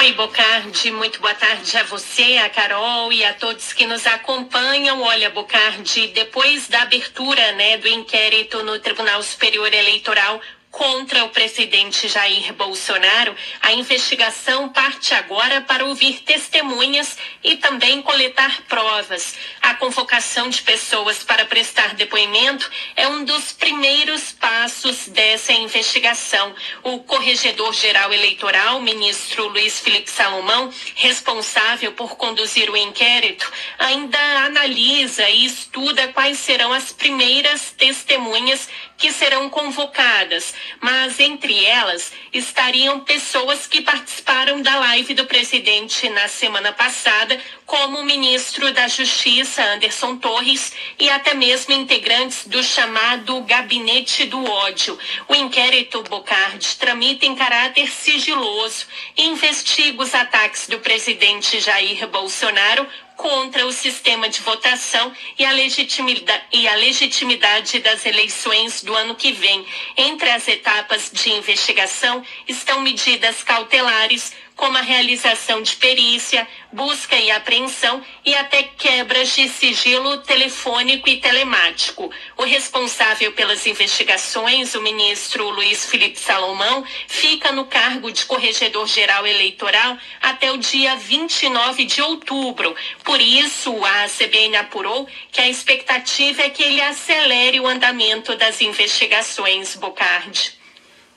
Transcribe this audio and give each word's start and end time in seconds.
Oi, 0.00 0.12
Bocardi, 0.14 0.90
muito 0.92 1.20
boa 1.20 1.34
tarde 1.34 1.76
a 1.76 1.82
você, 1.82 2.38
a 2.38 2.48
Carol 2.48 3.12
e 3.12 3.22
a 3.22 3.34
todos 3.34 3.74
que 3.74 3.86
nos 3.86 4.06
acompanham. 4.06 5.02
Olha, 5.02 5.28
Bocardi, 5.28 6.06
depois 6.06 6.68
da 6.68 6.80
abertura 6.80 7.52
né, 7.52 7.76
do 7.76 7.86
inquérito 7.86 8.62
no 8.62 8.78
Tribunal 8.78 9.22
Superior 9.22 9.70
Eleitoral, 9.70 10.40
contra 10.70 11.24
o 11.24 11.30
presidente 11.30 12.06
Jair 12.08 12.52
Bolsonaro, 12.54 13.34
a 13.60 13.72
investigação 13.72 14.68
parte 14.68 15.12
agora 15.12 15.60
para 15.60 15.84
ouvir 15.84 16.20
testemunhas 16.20 17.18
e 17.42 17.56
também 17.56 18.00
coletar 18.00 18.62
provas. 18.68 19.34
A 19.60 19.74
convocação 19.74 20.48
de 20.48 20.62
pessoas 20.62 21.24
para 21.24 21.44
prestar 21.44 21.94
depoimento 21.94 22.70
é 22.94 23.08
um 23.08 23.24
dos 23.24 23.52
primeiros 23.52 24.32
passos 24.32 25.08
dessa 25.08 25.52
investigação. 25.52 26.54
O 26.82 27.00
corregedor-geral 27.00 28.12
eleitoral, 28.12 28.80
ministro 28.80 29.48
Luiz 29.48 29.80
Felipe 29.80 30.10
Salomão, 30.10 30.72
responsável 30.94 31.92
por 31.92 32.16
conduzir 32.16 32.70
o 32.70 32.76
inquérito, 32.76 33.50
ainda 33.78 34.18
analisa 34.44 35.28
e 35.28 35.44
estuda 35.44 36.08
quais 36.08 36.38
serão 36.38 36.72
as 36.72 36.92
primeiras 36.92 37.72
testemunhas 37.72 38.68
que 39.00 39.10
serão 39.10 39.48
convocadas, 39.48 40.54
mas 40.80 41.18
entre 41.20 41.64
elas 41.64 42.12
estariam 42.32 43.00
pessoas 43.00 43.66
que 43.66 43.82
participaram 43.82 44.62
da 44.62 44.76
live 44.76 45.14
do 45.14 45.26
presidente 45.26 46.08
na 46.10 46.28
semana 46.28 46.72
passada, 46.72 47.38
como 47.66 47.98
o 47.98 48.04
ministro 48.04 48.72
da 48.72 48.88
Justiça, 48.88 49.62
Anderson 49.62 50.16
Torres, 50.16 50.72
e 50.98 51.08
até 51.08 51.34
mesmo 51.34 51.72
integrantes 51.72 52.46
do 52.46 52.62
chamado 52.62 53.40
Gabinete 53.42 54.24
do 54.26 54.44
Ódio. 54.44 54.98
O 55.28 55.34
inquérito 55.34 56.02
Bocardi 56.02 56.76
tramita 56.76 57.26
em 57.26 57.34
caráter 57.34 57.88
sigiloso 57.88 58.86
e 59.16 59.26
investiga 59.26 60.02
os 60.02 60.14
ataques 60.14 60.66
do 60.66 60.78
presidente 60.80 61.60
Jair 61.60 62.06
Bolsonaro 62.08 62.86
contra 63.20 63.66
o 63.66 63.72
sistema 63.72 64.30
de 64.30 64.40
votação 64.40 65.12
e 65.38 65.44
a, 65.44 65.52
legitimidade, 65.52 66.42
e 66.52 66.66
a 66.66 66.74
legitimidade 66.74 67.78
das 67.80 68.06
eleições 68.06 68.82
do 68.82 68.94
ano 68.94 69.14
que 69.14 69.30
vem. 69.32 69.64
Entre 69.96 70.30
as 70.30 70.48
etapas 70.48 71.10
de 71.12 71.30
investigação 71.30 72.24
estão 72.48 72.80
medidas 72.80 73.42
cautelares 73.42 74.32
como 74.60 74.76
a 74.76 74.82
realização 74.82 75.62
de 75.62 75.74
perícia, 75.76 76.46
busca 76.70 77.16
e 77.16 77.30
apreensão 77.30 78.04
e 78.22 78.34
até 78.34 78.62
quebras 78.62 79.34
de 79.34 79.48
sigilo 79.48 80.18
telefônico 80.18 81.08
e 81.08 81.16
telemático. 81.16 82.10
O 82.36 82.44
responsável 82.44 83.32
pelas 83.32 83.66
investigações, 83.66 84.74
o 84.74 84.82
ministro 84.82 85.48
Luiz 85.48 85.86
Felipe 85.86 86.20
Salomão, 86.20 86.84
fica 87.08 87.50
no 87.52 87.64
cargo 87.64 88.12
de 88.12 88.26
corregedor-geral 88.26 89.26
eleitoral 89.26 89.96
até 90.20 90.52
o 90.52 90.58
dia 90.58 90.94
29 90.94 91.86
de 91.86 92.02
outubro. 92.02 92.76
Por 93.02 93.18
isso, 93.18 93.74
a 93.82 94.08
CBN 94.10 94.58
apurou 94.58 95.08
que 95.32 95.40
a 95.40 95.48
expectativa 95.48 96.42
é 96.42 96.50
que 96.50 96.62
ele 96.62 96.82
acelere 96.82 97.58
o 97.60 97.66
andamento 97.66 98.36
das 98.36 98.60
investigações, 98.60 99.74
Bocardi. 99.74 100.59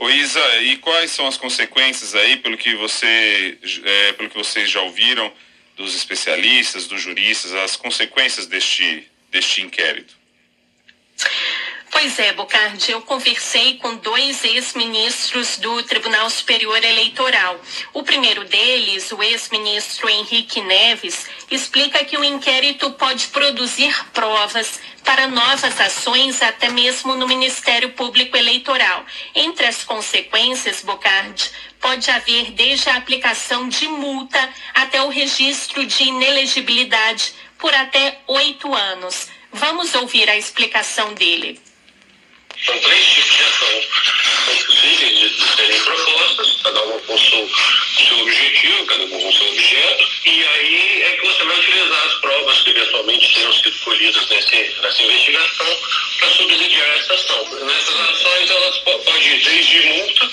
Ô 0.00 0.08
Isa, 0.08 0.40
e 0.62 0.78
quais 0.78 1.10
são 1.10 1.26
as 1.26 1.36
consequências 1.36 2.14
aí, 2.14 2.38
pelo 2.38 2.56
que, 2.56 2.74
você, 2.74 3.58
é, 3.84 4.12
pelo 4.14 4.30
que 4.30 4.38
vocês 4.38 4.70
já 4.70 4.80
ouviram 4.80 5.30
dos 5.76 5.94
especialistas, 5.94 6.86
dos 6.86 7.02
juristas, 7.02 7.52
as 7.52 7.76
consequências 7.76 8.46
deste, 8.46 9.06
deste 9.30 9.60
inquérito? 9.60 10.16
Pois 12.00 12.18
é, 12.18 12.32
Bocardi, 12.32 12.92
eu 12.92 13.02
conversei 13.02 13.76
com 13.76 13.94
dois 13.96 14.42
ex-ministros 14.42 15.58
do 15.58 15.82
Tribunal 15.82 16.30
Superior 16.30 16.82
Eleitoral. 16.82 17.60
O 17.92 18.02
primeiro 18.02 18.42
deles, 18.44 19.12
o 19.12 19.22
ex-ministro 19.22 20.08
Henrique 20.08 20.62
Neves, 20.62 21.26
explica 21.50 22.02
que 22.02 22.16
o 22.16 22.24
inquérito 22.24 22.90
pode 22.92 23.26
produzir 23.26 23.94
provas 24.14 24.80
para 25.04 25.26
novas 25.26 25.78
ações 25.78 26.40
até 26.40 26.70
mesmo 26.70 27.14
no 27.16 27.28
Ministério 27.28 27.90
Público 27.90 28.34
Eleitoral. 28.34 29.04
Entre 29.34 29.66
as 29.66 29.84
consequências, 29.84 30.80
Bocardi, 30.80 31.50
pode 31.78 32.10
haver 32.10 32.52
desde 32.52 32.88
a 32.88 32.96
aplicação 32.96 33.68
de 33.68 33.86
multa 33.86 34.48
até 34.72 35.02
o 35.02 35.10
registro 35.10 35.84
de 35.84 36.04
inelegibilidade 36.04 37.34
por 37.58 37.74
até 37.74 38.22
oito 38.26 38.74
anos. 38.74 39.28
Vamos 39.52 39.94
ouvir 39.94 40.30
a 40.30 40.36
explicação 40.38 41.12
dele. 41.12 41.60
São 42.64 42.78
três 42.78 43.04
tipos 43.06 43.36
de 43.36 43.42
ação 43.42 43.80
possíveis 44.46 45.18
de 45.18 45.56
serem 45.56 45.80
propostas, 45.80 46.56
cada 46.62 46.82
uma 46.84 46.98
com 47.00 47.18
seu, 47.18 47.50
seu 48.06 48.20
objetivo, 48.20 48.86
cada 48.86 49.04
uma 49.04 49.18
com 49.18 49.32
seu 49.32 49.48
objeto, 49.48 50.08
e 50.24 50.46
aí 50.46 51.02
é 51.02 51.10
que 51.16 51.26
você 51.26 51.44
vai 51.44 51.58
utilizar 51.58 52.06
as 52.06 52.14
provas 52.14 52.60
que 52.62 52.70
eventualmente 52.70 53.34
tenham 53.34 53.52
sido 53.52 53.78
colhidas 53.78 54.28
nesse, 54.28 54.74
nessa 54.80 55.02
investigação 55.02 55.78
para 56.18 56.30
subsidiar 56.30 56.96
essa 56.98 57.14
ação. 57.14 57.50
Nessas 57.64 58.00
ações 58.00 58.50
elas 58.50 58.78
podem 58.78 59.26
ir 59.26 59.42
desde 59.42 59.80
multa, 59.80 60.30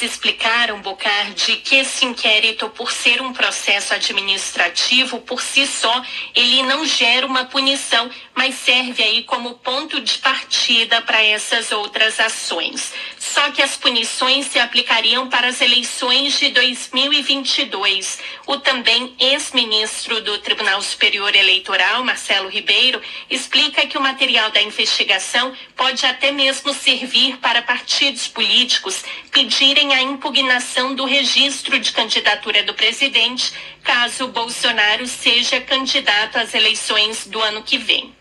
Eles 0.00 0.12
explicaram, 0.12 0.80
Bocardi, 0.80 1.56
que 1.56 1.76
esse 1.76 2.06
inquérito, 2.06 2.70
por 2.70 2.90
ser 2.90 3.20
um 3.20 3.34
processo 3.34 3.92
administrativo, 3.92 5.20
por 5.20 5.42
si 5.42 5.66
só, 5.66 6.02
ele 6.34 6.62
não 6.62 6.86
gera 6.86 7.26
uma 7.26 7.44
punição, 7.44 8.10
mas 8.34 8.54
serve 8.54 9.02
aí 9.02 9.22
como 9.24 9.58
ponto 9.58 10.00
de 10.00 10.16
partida 10.18 11.02
para 11.02 11.22
essas 11.22 11.70
outras 11.70 12.18
ações. 12.18 12.94
Só 13.40 13.50
que 13.52 13.62
as 13.62 13.74
punições 13.74 14.48
se 14.48 14.58
aplicariam 14.58 15.26
para 15.30 15.48
as 15.48 15.62
eleições 15.62 16.38
de 16.38 16.50
2022. 16.50 18.18
O 18.46 18.58
também 18.58 19.16
ex-ministro 19.18 20.20
do 20.20 20.36
Tribunal 20.40 20.82
Superior 20.82 21.34
Eleitoral, 21.34 22.04
Marcelo 22.04 22.50
Ribeiro, 22.50 23.00
explica 23.30 23.86
que 23.86 23.96
o 23.96 24.00
material 24.02 24.50
da 24.50 24.60
investigação 24.60 25.54
pode 25.74 26.04
até 26.04 26.30
mesmo 26.30 26.74
servir 26.74 27.38
para 27.38 27.62
partidos 27.62 28.28
políticos 28.28 29.02
pedirem 29.32 29.94
a 29.94 30.02
impugnação 30.02 30.94
do 30.94 31.06
registro 31.06 31.78
de 31.78 31.92
candidatura 31.92 32.62
do 32.62 32.74
presidente, 32.74 33.54
caso 33.82 34.28
Bolsonaro 34.28 35.06
seja 35.06 35.62
candidato 35.62 36.36
às 36.36 36.52
eleições 36.52 37.26
do 37.26 37.40
ano 37.40 37.62
que 37.62 37.78
vem. 37.78 38.19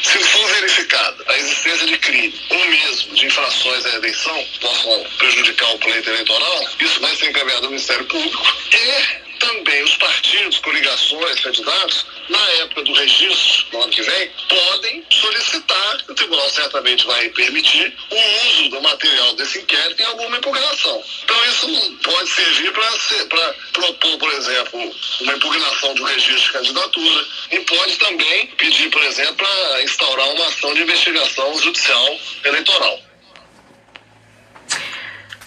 Se 0.00 0.18
for 0.18 0.48
verificada 0.48 1.24
a 1.26 1.38
existência 1.38 1.86
de 1.86 1.98
crime 1.98 2.34
ou 2.50 2.64
mesmo 2.68 3.14
de 3.14 3.26
infrações 3.26 3.86
à 3.86 3.94
eleição 3.94 4.46
possam 4.60 5.04
prejudicar 5.18 5.74
o 5.74 5.78
pleito 5.78 6.10
eleitoral, 6.10 6.68
isso 6.80 7.00
vai 7.00 7.16
ser 7.16 7.30
encaminhado 7.30 7.64
ao 7.64 7.70
Ministério 7.70 8.04
Público 8.04 8.56
e 8.72 9.38
também 9.38 9.82
os 9.82 9.96
partidos, 9.96 10.58
coligações, 10.58 11.40
candidatos, 11.40 12.06
na 12.28 12.50
época 12.62 12.82
do 12.82 12.92
registro, 12.92 13.66
no 13.72 13.82
ano 13.82 13.92
que 13.92 14.02
vem, 14.02 14.30
podem 14.48 15.04
solicitar, 15.10 15.98
o 16.08 16.14
tribunal 16.14 16.48
certamente 16.50 17.06
vai 17.06 17.28
permitir, 17.30 17.96
o 18.10 18.48
uso 18.48 18.68
do 18.70 18.80
material 18.80 19.34
desse 19.34 19.58
inquérito 19.58 20.00
em 20.00 20.06
alguma 20.06 20.36
impugnação. 20.38 21.02
Então 21.24 21.44
isso 21.46 21.98
pode 22.02 22.30
servir 22.30 22.72
para 22.72 23.54
propor, 23.72 24.18
por 24.18 24.32
exemplo, 24.32 24.94
uma 25.20 25.32
impugnação 25.34 25.94
do 25.94 26.04
registro 26.04 26.42
de 26.42 26.52
candidatura 26.52 27.26
e 27.52 27.60
pode 27.60 27.96
também 27.96 28.46
pedir, 28.58 28.90
por 28.90 29.02
exemplo, 29.04 29.34
para 29.36 29.82
instaurar 29.82 30.28
uma 30.30 30.46
ação 30.46 30.74
de 30.74 30.82
investigação 30.82 31.58
judicial 31.60 32.20
eleitoral. 32.44 33.05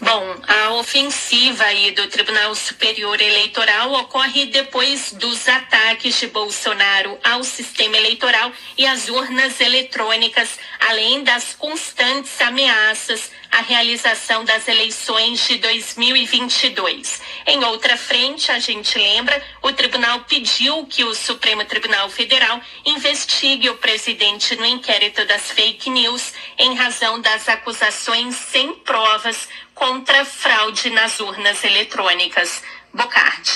Bom, 0.02 0.34
a 0.48 0.72
ofensiva 0.76 1.66
aí 1.66 1.92
do 1.92 2.08
Tribunal 2.08 2.56
Superior 2.56 3.22
Eleitoral 3.22 3.92
ocorre 3.92 4.46
depois 4.46 5.12
dos 5.12 5.46
ataques 5.46 6.18
de 6.18 6.28
Bolsonaro 6.28 7.20
ao 7.22 7.44
sistema 7.44 7.98
eleitoral 7.98 8.50
e 8.78 8.88
às 8.88 9.10
urnas 9.10 9.60
eletrônicas, 9.60 10.58
além 10.80 11.22
das 11.22 11.54
constantes 11.54 12.40
ameaças 12.40 13.30
à 13.52 13.60
realização 13.62 14.46
das 14.46 14.70
eleições 14.70 15.46
de 15.46 15.58
2022. 15.58 17.22
Em 17.46 17.62
outra 17.66 17.98
frente, 17.98 18.54
a 18.54 18.60
gente 18.60 18.98
lembra, 18.98 19.44
o 19.62 19.74
tribunal 19.74 20.22
pediu 20.22 20.86
que 20.86 21.04
o 21.04 21.14
Supremo 21.14 21.66
Tribunal 21.66 22.10
Federal 22.10 22.62
investigue 22.86 23.70
o 23.70 23.76
presidente 23.76 24.56
no 24.56 24.66
inquérito 24.66 25.26
das 25.26 25.52
fake 25.52 25.90
news 25.90 26.32
em 26.58 26.74
razão 26.76 27.20
das 27.20 27.50
acusações 27.50 28.36
sem 28.36 28.74
provas 28.76 29.50
contra 29.90 30.24
fraude 30.24 30.92
nas 30.92 31.20
urnas 31.20 31.64
eletrônicas. 31.64 32.62
Bocardi. 32.94 33.50